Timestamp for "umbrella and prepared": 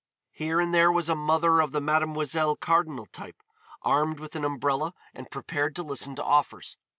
4.43-5.75